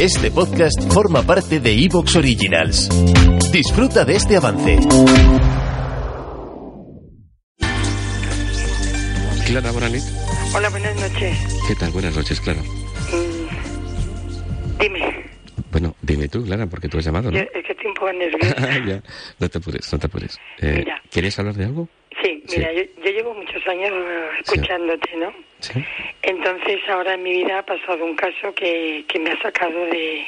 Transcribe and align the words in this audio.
Este 0.00 0.30
podcast 0.30 0.92
forma 0.92 1.22
parte 1.22 1.58
de 1.58 1.72
Evox 1.72 2.16
Originals. 2.16 2.88
Disfruta 3.50 4.04
de 4.04 4.16
este 4.16 4.36
avance. 4.36 4.78
Clara 9.46 9.72
Moranit. 9.72 10.02
Hola, 10.54 10.68
buenas 10.68 10.94
noches. 10.96 11.38
¿Qué 11.66 11.74
tal? 11.76 11.90
Buenas 11.92 12.14
noches, 12.14 12.40
Clara. 12.40 12.60
Mm, 12.60 13.46
dime. 14.80 15.24
Bueno, 15.72 15.94
dime 16.02 16.28
tú, 16.28 16.44
Clara, 16.44 16.66
porque 16.66 16.88
tú 16.88 16.98
has 16.98 17.04
llamado, 17.04 17.30
¿no? 17.30 17.38
Yo, 17.38 17.44
es 17.44 17.64
que 17.64 17.72
estoy 17.72 17.86
un 17.86 17.94
poco 17.94 18.12
nerviosa. 18.12 18.78
ya, 18.86 19.02
no 19.38 19.48
te 19.48 19.58
apures, 19.58 19.92
no 19.92 19.98
te 19.98 20.06
apures. 20.06 20.38
Eh, 20.58 20.74
Mira. 20.78 21.02
¿Querías 21.10 21.38
hablar 21.38 21.54
de 21.54 21.64
algo? 21.64 21.88
Sí, 22.22 22.42
Sí. 22.46 22.58
mira, 22.58 22.72
Yo, 22.72 22.82
yo 23.04 23.10
llevo 23.10 23.34
muchos 23.34 23.66
años 23.66 23.92
escuchándote, 24.40 25.16
¿no? 25.16 25.32
Sí. 25.60 25.84
Entonces 26.22 26.80
ahora 26.88 27.14
en 27.14 27.22
mi 27.22 27.32
vida 27.32 27.58
ha 27.58 27.62
pasado 27.64 28.04
un 28.04 28.16
caso 28.16 28.54
que, 28.54 29.04
que 29.08 29.18
me 29.18 29.30
ha 29.30 29.40
sacado 29.42 29.78
de, 29.86 30.24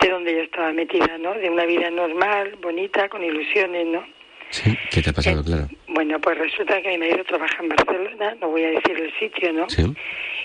de 0.00 0.08
donde 0.08 0.32
yo 0.34 0.40
estaba 0.42 0.72
metida, 0.72 1.18
¿no? 1.18 1.34
De 1.34 1.50
una 1.50 1.64
vida 1.66 1.90
normal, 1.90 2.56
bonita, 2.60 3.08
con 3.08 3.22
ilusiones, 3.24 3.86
¿no? 3.86 4.04
Sí. 4.50 4.76
¿Qué 4.90 5.02
te 5.02 5.10
ha 5.10 5.12
pasado, 5.12 5.40
Eh, 5.40 5.44
Clara? 5.44 5.68
Bueno, 5.88 6.18
pues 6.20 6.38
resulta 6.38 6.80
que 6.80 6.88
mi 6.90 6.98
marido 6.98 7.22
trabaja 7.24 7.62
en 7.62 7.68
Barcelona, 7.68 8.34
no 8.40 8.48
voy 8.48 8.64
a 8.64 8.70
decir 8.70 8.98
el 8.98 9.12
sitio, 9.18 9.52
¿no? 9.52 9.68
Sí. 9.68 9.84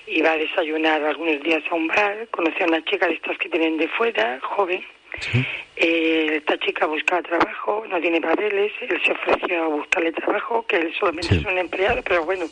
Y 0.08 0.22
va 0.22 0.34
a 0.34 0.38
desayunar 0.38 1.02
algunos 1.04 1.42
días 1.42 1.64
a 1.72 1.76
un 1.76 1.88
bar, 1.88 2.28
conoció 2.32 2.66
a 2.66 2.68
una 2.70 2.84
chica 2.84 3.08
de 3.08 3.14
estas 3.14 3.38
que 3.38 3.48
tienen 3.50 3.78
de 3.78 3.88
fuera, 3.88 4.40
joven, 4.42 4.84
Sí. 5.20 5.46
Eh, 5.76 6.36
esta 6.38 6.58
chica 6.60 6.86
buscaba 6.86 7.22
trabajo, 7.22 7.84
no 7.90 8.00
tiene 8.00 8.22
papeles, 8.22 8.72
él 8.82 9.02
se 9.06 9.12
ofreció 9.12 9.64
a 9.64 9.68
buscarle 9.68 10.12
trabajo, 10.12 10.66
que 10.68 10.78
él 10.78 10.94
solamente 11.00 11.30
Sí. 11.30 11.36
es 11.40 11.46
un 11.46 11.58
empleado, 11.58 12.02
pero 12.04 12.24
bueno, 12.26 12.46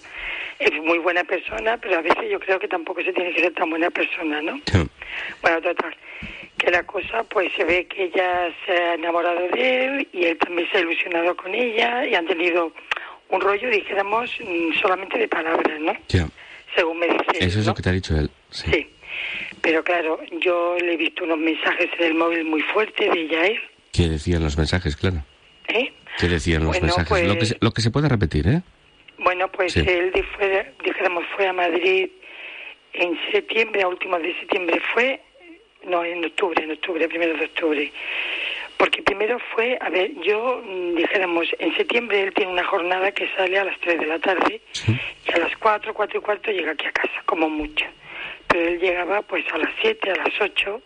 es 0.60 0.74
muy 0.84 0.98
buena 1.00 1.24
persona, 1.24 1.78
pero 1.78 1.98
a 2.00 2.02
veces 2.02 2.30
yo 2.30 2.40
creo 2.40 2.60
que 2.60 2.68
tampoco 2.68 3.02
se 3.04 3.14
tiene 3.14 3.34
que 3.34 3.42
ser 3.42 3.54
tan 3.54 3.70
buena 3.70 3.90
persona, 3.90 4.42
¿no? 4.42 4.60
Sí. 4.66 4.88
Bueno, 5.42 5.62
total, 5.62 5.96
que 6.58 6.72
la 6.72 6.84
cosa, 6.84 7.24
pues 7.24 7.52
se 7.54 7.64
ve 7.64 7.86
que 7.88 8.06
ella 8.06 8.50
se 8.66 8.72
ha 8.72 8.94
enamorado 8.96 9.48
de 9.50 9.86
él 9.86 10.08
y 10.14 10.26
él 10.26 10.38
también 10.38 10.68
se 10.72 10.78
ha 10.78 10.82
ilusionado 10.82 11.36
con 11.36 11.54
ella 11.54 12.06
y 12.06 12.16
han 12.16 12.26
tenido 12.28 12.72
un 13.30 13.42
rollo, 13.42 13.70
dijéramos, 13.70 14.30
mm, 14.42 14.74
solamente 14.82 15.18
de 15.18 15.28
palabras, 15.28 15.80
¿no? 15.80 15.94
Ya. 16.10 16.28
Según 16.76 17.00
me 17.00 17.08
dice 17.08 17.24
Eso 17.40 17.60
es 17.60 17.66
¿no? 17.66 17.72
lo 17.72 17.76
que 17.76 17.82
te 17.82 17.90
ha 17.90 17.94
dicho 17.94 18.16
él. 18.18 18.30
Sí. 18.50 18.90
Pero 19.62 19.84
claro, 19.84 20.20
yo 20.40 20.78
le 20.80 20.94
he 20.94 20.98
visto 20.98 21.24
unos 21.24 21.38
mensajes 21.38 21.90
en 22.00 22.06
el 22.06 22.14
móvil 22.16 22.46
muy 22.46 22.62
fuertes 22.62 23.12
de 23.14 23.20
ella 23.22 23.46
él, 23.48 23.60
¿Qué 23.92 24.08
decían 24.08 24.42
los 24.42 24.58
mensajes, 24.58 24.96
Clara? 24.96 25.26
¿eh? 25.68 25.92
¿Qué 26.18 26.28
decían 26.30 26.64
los 26.64 26.80
Bueno, 26.80 26.86
mensajes? 26.96 27.28
Lo, 27.28 27.34
que 27.34 27.38
pues- 27.40 27.50
se, 27.50 27.58
lo 27.60 27.72
que 27.72 27.82
se 27.82 27.92
puede 27.92 28.08
repetir, 28.08 28.48
¿eh? 28.48 28.62
Bueno, 29.18 29.52
pues 29.52 29.74
Sí. 29.74 29.82
él 29.86 30.12
fue, 30.38 30.74
dijéramos, 30.84 31.26
fue 31.36 31.48
a 31.48 31.54
Madrid 31.54 32.10
en 32.94 33.20
septiembre, 33.32 33.84
a 33.84 33.88
últimos 33.90 34.22
de 34.22 34.34
septiembre 34.40 34.82
fue, 34.94 35.22
no, 35.86 36.04
en 36.06 36.24
octubre, 36.26 36.64
en 36.64 36.72
octubre, 36.72 37.08
primero 37.10 37.38
de 37.38 37.46
octubre. 37.46 37.92
Porque 38.78 39.04
primero 39.04 39.38
fue, 39.54 39.78
a 39.80 39.90
ver, 39.90 40.12
yo, 40.22 40.62
mm, 40.66 40.96
dijéramos, 40.96 41.48
en 41.60 41.76
septiembre 41.76 42.24
él 42.24 42.34
tiene 42.34 42.52
una 42.52 42.64
jornada 42.64 43.12
que 43.12 43.28
sale 43.36 43.60
a 43.60 43.66
las 43.66 43.78
3 43.82 44.00
de 44.00 44.08
la 44.08 44.18
tarde 44.20 44.62
Sí. 44.72 44.98
y 45.28 45.32
a 45.34 45.38
las 45.40 45.56
4, 45.58 45.94
4 45.94 46.18
y 46.18 46.22
cuarto 46.22 46.52
llega 46.52 46.72
aquí 46.72 46.86
a 46.88 46.92
casa, 46.92 47.22
como 47.26 47.48
mucho. 47.50 47.86
Pero 48.52 48.68
él 48.68 48.80
llegaba 48.80 49.22
pues 49.22 49.46
a 49.54 49.58
las 49.58 49.72
7, 49.82 50.12
a 50.12 50.16
las 50.16 50.42
8, 50.42 50.82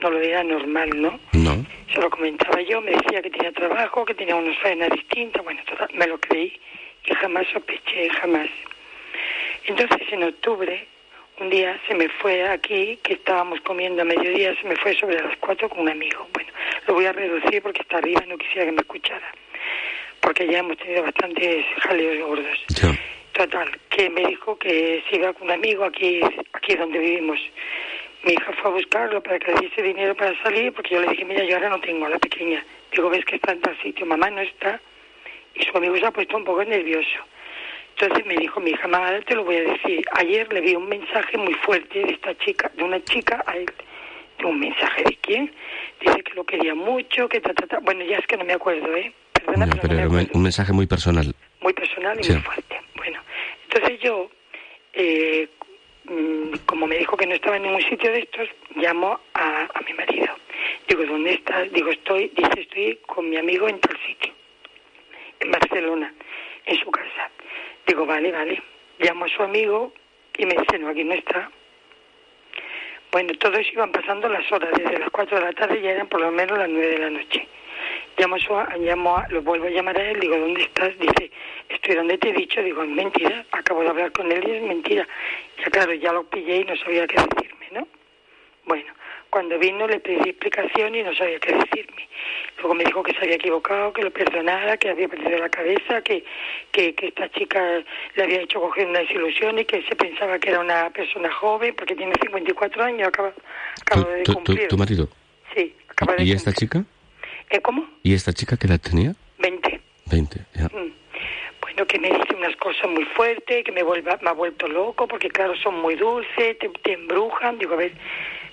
no 0.00 0.10
lo 0.10 0.18
veía 0.18 0.42
normal, 0.42 0.90
¿no? 0.94 1.20
No. 1.32 1.64
Se 1.92 2.00
lo 2.00 2.08
comentaba 2.08 2.60
yo, 2.62 2.80
me 2.80 2.92
decía 2.92 3.20
que 3.20 3.30
tenía 3.30 3.52
trabajo, 3.52 4.04
que 4.04 4.14
tenía 4.14 4.36
unas 4.36 4.56
faenas 4.58 4.90
distintas, 4.90 5.44
bueno, 5.44 5.60
total, 5.66 5.88
me 5.94 6.06
lo 6.06 6.18
creí 6.18 6.58
y 7.04 7.14
jamás 7.14 7.46
sospeché, 7.52 8.08
jamás. 8.10 8.48
Entonces, 9.64 10.00
en 10.12 10.22
octubre, 10.22 10.86
un 11.40 11.50
día 11.50 11.78
se 11.86 11.94
me 11.94 12.08
fue 12.08 12.48
aquí, 12.48 12.98
que 13.02 13.14
estábamos 13.14 13.60
comiendo 13.62 14.02
a 14.02 14.04
mediodía, 14.04 14.54
se 14.60 14.66
me 14.66 14.76
fue 14.76 14.94
sobre 14.94 15.20
las 15.20 15.36
cuatro 15.38 15.68
con 15.68 15.80
un 15.80 15.88
amigo. 15.88 16.26
Bueno, 16.32 16.50
lo 16.86 16.94
voy 16.94 17.06
a 17.06 17.12
reducir 17.12 17.62
porque 17.62 17.82
está 17.82 17.98
arriba, 17.98 18.22
no 18.26 18.38
quisiera 18.38 18.66
que 18.66 18.72
me 18.72 18.80
escuchara, 18.80 19.34
porque 20.20 20.46
ya 20.46 20.58
hemos 20.58 20.76
tenido 20.78 21.02
bastantes 21.02 21.64
jaleos 21.80 22.26
gordos. 22.26 22.64
Total, 23.32 23.70
que 23.88 24.10
me 24.10 24.26
dijo 24.26 24.58
que 24.58 25.02
se 25.08 25.16
iba 25.16 25.32
con 25.32 25.44
un 25.48 25.52
amigo 25.52 25.84
aquí, 25.84 26.20
aquí 26.70 26.78
donde 26.78 26.98
vivimos. 26.98 27.38
Mi 28.22 28.32
hija 28.32 28.52
fue 28.60 28.70
a 28.70 28.74
buscarlo 28.74 29.22
para 29.22 29.38
que 29.38 29.52
le 29.52 29.60
diese 29.62 29.82
dinero 29.82 30.14
para 30.14 30.40
salir, 30.42 30.72
porque 30.72 30.94
yo 30.94 31.00
le 31.00 31.08
dije, 31.08 31.24
mira, 31.24 31.42
yo 31.44 31.56
ahora 31.56 31.70
no 31.70 31.80
tengo 31.80 32.06
a 32.06 32.10
la 32.10 32.18
pequeña. 32.18 32.62
Digo, 32.92 33.08
ves 33.08 33.24
que 33.24 33.36
está 33.36 33.52
en 33.52 33.60
tal 33.60 33.76
sitio, 33.82 34.04
mamá 34.06 34.28
no 34.30 34.40
está. 34.42 34.80
Y 35.54 35.64
su 35.64 35.76
amigo 35.76 35.96
se 35.96 36.06
ha 36.06 36.10
puesto 36.10 36.36
un 36.36 36.44
poco 36.44 36.62
nervioso. 36.64 37.18
Entonces 37.98 38.24
me 38.26 38.36
dijo, 38.36 38.60
mi 38.60 38.70
hija, 38.70 38.86
mamá, 38.88 39.06
ahora 39.08 39.20
te 39.22 39.34
lo 39.34 39.44
voy 39.44 39.56
a 39.56 39.62
decir. 39.62 40.04
Ayer 40.12 40.52
le 40.52 40.60
vi 40.60 40.74
un 40.74 40.88
mensaje 40.88 41.36
muy 41.38 41.54
fuerte 41.54 41.98
de 41.98 42.12
esta 42.12 42.36
chica, 42.38 42.70
de 42.74 42.84
una 42.84 43.02
chica 43.04 43.42
a 43.46 43.56
él. 43.56 43.70
¿De 44.38 44.44
un 44.46 44.58
mensaje 44.60 45.02
de 45.04 45.16
quién? 45.20 45.52
Dice 46.00 46.22
que 46.22 46.34
lo 46.34 46.44
quería 46.44 46.74
mucho, 46.74 47.28
que 47.28 47.40
ta, 47.40 47.52
ta, 47.54 47.66
ta. 47.66 47.78
Bueno, 47.80 48.04
ya 48.04 48.18
es 48.18 48.26
que 48.26 48.36
no 48.36 48.44
me 48.44 48.52
acuerdo, 48.54 48.94
¿eh? 48.96 49.12
Perdona, 49.32 49.66
Ya, 49.66 49.72
pero, 49.72 49.82
pero 49.82 49.94
no 49.94 50.00
me 50.00 50.06
acuerdo 50.06 50.30
un 50.34 50.42
mensaje 50.42 50.72
muy 50.72 50.86
personal. 50.86 51.34
muy 51.60 51.72
personal 51.74 52.18
y 52.20 52.24
Sí. 52.24 52.32
muy 52.32 52.42
fuerte. 52.42 52.80
Bueno, 52.96 53.20
entonces 53.64 54.00
yo, 54.00 54.30
eh, 54.94 55.48
como 56.66 56.86
me 56.86 56.98
dijo 56.98 57.16
que 57.16 57.26
no 57.26 57.34
estaba 57.34 57.56
en 57.56 57.64
ningún 57.64 57.82
sitio 57.82 58.10
de 58.10 58.20
estos, 58.20 58.48
llamo 58.74 59.20
a, 59.34 59.68
a 59.72 59.80
mi 59.82 59.92
marido. 59.94 60.34
Digo, 60.88 61.04
¿dónde 61.04 61.34
estás? 61.34 61.70
Digo, 61.72 61.90
estoy, 61.90 62.28
dice, 62.34 62.60
estoy 62.60 62.98
con 63.06 63.28
mi 63.28 63.36
amigo 63.36 63.68
en 63.68 63.78
tal 63.80 63.96
sitio, 64.06 64.32
en 65.40 65.50
Barcelona, 65.50 66.12
en 66.66 66.76
su 66.78 66.90
casa. 66.90 67.30
Digo, 67.86 68.06
vale, 68.06 68.32
vale. 68.32 68.62
Llamo 68.98 69.24
a 69.24 69.28
su 69.28 69.42
amigo 69.42 69.92
y 70.36 70.46
me 70.46 70.54
dice, 70.54 70.78
no, 70.78 70.88
aquí 70.88 71.04
no 71.04 71.14
está. 71.14 71.50
Bueno, 73.12 73.32
todos 73.34 73.60
iban 73.72 73.90
pasando 73.90 74.28
las 74.28 74.50
horas, 74.52 74.70
desde 74.76 74.98
las 74.98 75.10
4 75.10 75.38
de 75.38 75.44
la 75.44 75.52
tarde 75.52 75.80
ya 75.80 75.90
eran 75.90 76.08
por 76.08 76.20
lo 76.20 76.30
menos 76.30 76.58
las 76.58 76.68
9 76.68 76.86
de 76.86 76.98
la 76.98 77.10
noche. 77.10 77.48
Llamo 78.18 78.36
a, 78.36 78.38
su- 78.38 78.80
llamo 78.80 79.16
a- 79.16 79.26
lo 79.30 79.42
vuelvo 79.42 79.66
a 79.66 79.70
llamar 79.70 79.98
a 79.98 80.10
él, 80.10 80.20
digo, 80.20 80.36
¿dónde 80.36 80.62
estás? 80.62 80.90
Dice, 80.98 81.30
estoy 81.68 81.94
donde 81.94 82.18
te 82.18 82.30
he 82.30 82.32
dicho, 82.32 82.62
digo, 82.62 82.82
es 82.82 82.88
mentira, 82.90 83.44
acabo 83.52 83.82
de 83.82 83.88
hablar 83.88 84.12
con 84.12 84.30
él 84.30 84.46
y 84.46 84.50
es 84.56 84.62
mentira. 84.62 85.06
Ya 85.58 85.70
claro, 85.70 85.94
ya 85.94 86.12
lo 86.12 86.24
pillé 86.24 86.56
y 86.58 86.64
no 86.64 86.76
sabía 86.76 87.06
qué 87.06 87.16
decirme, 87.16 87.66
¿no? 87.72 87.88
Bueno, 88.66 88.92
cuando 89.30 89.58
vino 89.58 89.86
le 89.86 90.00
pedí 90.00 90.28
explicación 90.30 90.94
y 90.94 91.02
no 91.02 91.14
sabía 91.14 91.38
qué 91.38 91.52
decirme. 91.54 92.08
Luego 92.58 92.74
me 92.74 92.84
dijo 92.84 93.02
que 93.02 93.12
se 93.12 93.18
había 93.20 93.36
equivocado, 93.36 93.92
que 93.92 94.02
lo 94.02 94.10
perdonara, 94.10 94.76
que 94.76 94.90
había 94.90 95.08
perdido 95.08 95.38
la 95.38 95.48
cabeza, 95.48 96.02
que, 96.02 96.22
que, 96.72 96.94
que 96.94 97.06
esta 97.08 97.30
chica 97.30 97.82
le 98.16 98.22
había 98.22 98.42
hecho 98.42 98.60
coger 98.60 98.86
una 98.88 98.98
desilusión 98.98 99.58
y 99.58 99.64
que 99.64 99.82
se 99.84 99.96
pensaba 99.96 100.38
que 100.38 100.50
era 100.50 100.60
una 100.60 100.90
persona 100.90 101.32
joven 101.32 101.74
porque 101.74 101.94
tiene 101.96 102.12
54 102.20 102.84
años, 102.84 103.08
acaba, 103.08 103.32
¿Tu, 103.32 103.42
acaba 103.82 104.10
de 104.10 104.22
tu- 104.24 104.32
tu- 104.32 104.34
cumplir. 104.44 104.68
tu 104.68 104.76
marido? 104.76 105.08
Sí, 105.54 105.74
acaba 105.88 106.16
de 106.16 106.24
¿Y 106.24 106.32
esta 106.32 106.52
cumplir. 106.52 106.68
chica? 106.68 106.84
¿Eh, 107.50 107.60
¿Cómo? 107.60 107.86
¿Y 108.02 108.14
esta 108.14 108.32
chica 108.32 108.56
qué 108.56 108.66
edad 108.66 108.80
tenía? 108.80 109.14
20. 109.38 109.80
20, 110.06 110.40
ya. 110.54 110.64
Mm. 110.66 110.92
Bueno, 111.60 111.86
que 111.86 111.98
me 111.98 112.08
dice 112.10 112.34
unas 112.36 112.56
cosas 112.56 112.88
muy 112.90 113.04
fuertes, 113.16 113.64
que 113.64 113.72
me, 113.72 113.82
vuelva, 113.82 114.18
me 114.22 114.30
ha 114.30 114.32
vuelto 114.32 114.66
loco, 114.68 115.06
porque 115.06 115.28
claro, 115.28 115.54
son 115.56 115.80
muy 115.80 115.94
dulces, 115.96 116.58
te, 116.58 116.68
te 116.68 116.92
embrujan. 116.92 117.58
Digo, 117.58 117.74
a 117.74 117.76
ver, 117.76 117.92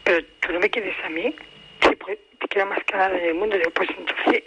pero 0.03 0.23
tú 0.39 0.53
no 0.53 0.59
me 0.59 0.69
quieres 0.69 0.95
a 1.03 1.09
mí, 1.09 1.35
te, 1.79 1.95
puede- 1.97 2.19
te 2.39 2.47
queda 2.47 2.65
más 2.65 2.83
que 2.85 2.95
nada 2.95 3.17
en 3.17 3.25
el 3.25 3.33
mundo. 3.35 3.57
Digo, 3.57 3.71
pues 3.71 3.89
entonces, 3.97 4.43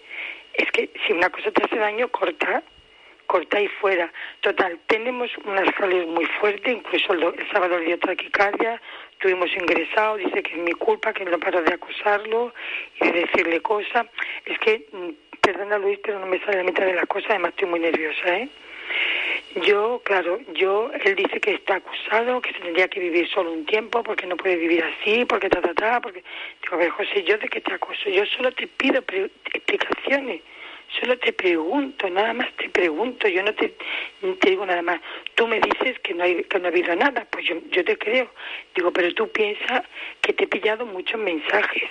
es 0.54 0.70
que 0.72 0.90
si 1.06 1.12
una 1.12 1.30
cosa 1.30 1.50
te 1.50 1.64
hace 1.64 1.76
daño, 1.76 2.08
corta, 2.08 2.62
corta 3.30 3.60
y 3.60 3.68
fuera. 3.68 4.12
Total, 4.40 4.76
tenemos 4.88 5.30
unas 5.44 5.68
jaleos 5.76 6.08
muy 6.08 6.26
fuertes, 6.40 6.74
incluso 6.74 7.12
el, 7.12 7.20
do- 7.20 7.34
el 7.38 7.48
sábado 7.52 7.78
le 7.78 7.84
dio 7.86 7.98
taquicardia, 7.98 8.80
estuvimos 9.12 9.48
ingresados, 9.54 10.18
dice 10.18 10.42
que 10.42 10.52
es 10.54 10.58
mi 10.58 10.72
culpa, 10.72 11.12
que 11.12 11.24
no 11.24 11.38
paro 11.38 11.62
de 11.62 11.72
acusarlo 11.74 12.52
y 13.00 13.04
de 13.06 13.20
decirle 13.20 13.60
cosas. 13.60 14.06
Es 14.46 14.58
que, 14.58 14.86
mm, 14.92 15.10
perdona 15.40 15.78
Luis, 15.78 16.00
pero 16.02 16.18
no 16.18 16.26
me 16.26 16.40
sale 16.40 16.56
la 16.58 16.64
mitad 16.64 16.84
de 16.84 16.94
la 16.94 17.06
cosa, 17.06 17.28
además 17.30 17.50
estoy 17.50 17.68
muy 17.68 17.78
nerviosa, 17.80 18.36
¿eh? 18.36 18.48
Yo, 19.66 20.00
claro, 20.04 20.40
yo, 20.54 20.90
él 21.04 21.14
dice 21.14 21.40
que 21.40 21.52
está 21.54 21.76
acusado, 21.76 22.40
que 22.40 22.52
se 22.52 22.58
tendría 22.58 22.88
que 22.88 22.98
vivir 22.98 23.28
solo 23.28 23.52
un 23.52 23.64
tiempo, 23.64 24.02
porque 24.02 24.26
no 24.26 24.36
puede 24.36 24.56
vivir 24.56 24.82
así, 24.82 25.24
porque 25.24 25.48
ta, 25.48 25.60
ta, 25.60 25.72
ta, 25.74 26.00
porque... 26.00 26.24
Digo, 26.62 26.74
a 26.74 26.78
ver, 26.78 26.90
José, 26.90 27.22
¿yo 27.22 27.38
de 27.38 27.48
qué 27.48 27.60
te 27.60 27.72
acuso? 27.72 28.10
Yo 28.10 28.26
solo 28.26 28.50
te 28.52 28.66
pido 28.66 29.02
explicaciones, 29.54 30.40
solo 30.98 31.18
te 31.18 31.32
pregunto, 31.32 32.08
nada 32.10 32.32
más 32.32 32.48
te 32.56 32.68
pregunto, 32.68 33.28
yo 33.28 33.42
no 33.42 33.54
te, 33.54 33.74
digo 34.42 34.66
nada 34.66 34.82
más. 34.82 35.00
Tú 35.34 35.46
me 35.46 35.60
dices 35.60 35.98
que 36.00 36.14
no, 36.14 36.24
hay, 36.24 36.42
que 36.44 36.58
no 36.58 36.66
ha 36.66 36.68
habido 36.68 36.94
nada, 36.96 37.26
pues 37.30 37.46
yo, 37.46 37.56
yo 37.70 37.84
te 37.84 37.96
creo. 37.96 38.30
Digo, 38.74 38.92
pero 38.92 39.12
tú 39.14 39.28
piensas 39.30 39.82
que 40.20 40.32
te 40.32 40.44
he 40.44 40.46
pillado 40.46 40.86
muchos 40.86 41.20
mensajes. 41.20 41.88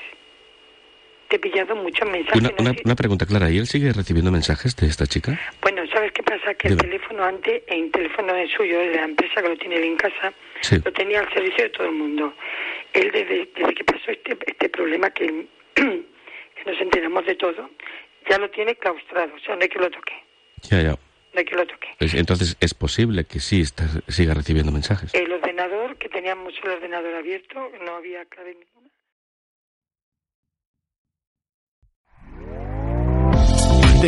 Te 1.29 1.35
he 1.35 1.39
pillado 1.39 1.75
muchos 1.75 2.09
mensajes. 2.09 2.41
Una, 2.57 2.95
pregunta 2.95 3.25
clara, 3.27 3.51
¿y 3.51 3.59
él 3.59 3.67
sigue 3.67 3.93
recibiendo 3.93 4.31
mensajes 4.31 4.75
de 4.75 4.87
esta 4.87 5.05
chica? 5.05 5.39
Bueno, 5.61 5.83
¿sabes 5.93 6.11
qué 6.11 6.23
pasa? 6.23 6.55
Que 6.55 6.69
el 6.69 6.77
Dime. 6.77 6.89
teléfono 6.89 7.23
antes, 7.23 7.61
el 7.67 7.91
teléfono 7.91 8.35
es 8.35 8.51
suyo, 8.51 8.79
de 8.79 8.95
la 8.95 9.03
empresa 9.03 9.41
que 9.41 9.49
lo 9.49 9.57
tiene 9.57 9.75
él 9.75 9.83
en 9.83 9.95
casa, 9.97 10.33
Sí. 10.61 10.77
lo 10.83 10.91
tenía 10.91 11.19
al 11.19 11.31
servicio 11.31 11.65
de 11.65 11.69
todo 11.69 11.85
el 11.87 11.93
mundo. 11.93 12.33
Él 12.93 13.11
desde, 13.11 13.47
desde 13.55 13.73
que 13.75 13.83
pasó 13.83 14.09
este, 14.11 14.35
este 14.47 14.69
problema 14.69 15.11
que, 15.11 15.45
que 15.75 16.03
nos 16.65 16.81
enteramos 16.81 17.23
de 17.27 17.35
todo, 17.35 17.69
ya 18.29 18.37
lo 18.37 18.49
tiene 18.51 18.75
claustrado, 18.75 19.33
o 19.35 19.39
sea, 19.39 19.55
no 19.55 19.61
hay 19.63 19.69
que 19.69 19.79
lo 19.79 19.89
toque, 19.89 20.13
Ya, 20.69 20.81
ya. 20.81 20.89
no 20.91 20.97
hay 21.39 21.45
que 21.45 21.55
lo 21.55 21.65
toque. 21.65 21.87
Es- 21.99 22.13
Entonces, 22.13 22.57
es 22.59 22.73
posible 22.73 23.25
que 23.25 23.39
sí 23.39 23.61
está, 23.61 23.85
siga 24.07 24.33
recibiendo 24.33 24.71
mensajes. 24.71 25.13
El 25.13 25.31
ordenador, 25.31 25.97
que 25.97 26.09
teníamos 26.09 26.53
el 26.63 26.69
ordenador 26.71 27.15
abierto, 27.15 27.71
no 27.85 27.95
había 27.95 28.25
clave 28.25 28.57